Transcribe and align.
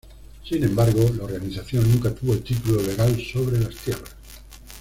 Sin 0.43 0.63
embargo, 0.63 1.11
la 1.15 1.25
organización 1.25 1.83
nunca 1.91 2.09
tuvo 2.11 2.33
el 2.33 2.41
título 2.41 2.81
legal 2.81 3.21
sobre 3.23 3.59
las 3.59 3.75
tierras. 3.75 4.15